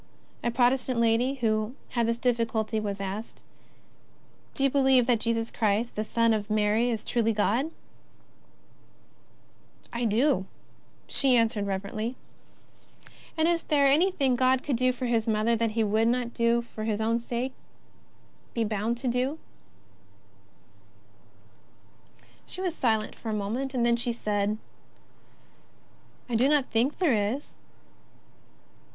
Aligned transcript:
A 0.43 0.49
Protes' 0.49 0.87
tant 0.87 0.99
lady, 0.99 1.35
who 1.41 1.75
had 1.89 2.07
this 2.07 2.17
difficulty, 2.17 2.79
was 2.79 2.99
asked:" 2.99 3.43
Do 4.55 4.63
you 4.63 4.69
believe 4.71 5.05
that 5.05 5.19
Jesus 5.19 5.51
Christ 5.51 5.93
the 5.93 6.03
Son 6.03 6.33
of 6.33 6.49
Mary 6.49 6.89
is 6.89 7.03
truly 7.03 7.33
God?"" 7.33 7.69
I 9.93 10.05
do," 10.05 10.47
she 11.05 11.37
answered 11.37 11.67
reverently. 11.67 12.15
* 12.15 12.15
111 12.15 12.17
Kings 12.17 12.25
vi., 12.81 12.87
vii 13.05 13.13
JESTJS 13.37 13.37
OF 13.37 13.37
NAZARETH. 13.37 13.37
51 13.37 13.37
"And 13.37 13.47
is 13.47 13.61
there 13.67 13.85
anything 13.85 14.35
God 14.35 14.63
could 14.63 14.75
do 14.75 14.91
for 14.91 15.05
His 15.05 15.27
Mother 15.27 15.55
that 15.55 15.69
He 15.69 15.83
would 15.83 16.07
not 16.07 16.35
for 16.65 16.83
His 16.85 16.99
own 16.99 17.19
sake 17.19 17.53
be 18.55 18.63
bound 18.63 18.97
to 18.97 19.07
do 19.07 19.33
f 19.33 19.39
She 22.47 22.59
was 22.59 22.73
silent 22.73 23.13
for 23.13 23.29
a 23.29 23.33
moment, 23.35 23.75
and 23.75 23.85
then 23.85 23.97
said:" 23.97 24.57
I 26.27 26.33
do 26.33 26.49
not 26.49 26.71
think 26.71 26.97
there 26.97 27.35
is." 27.35 27.53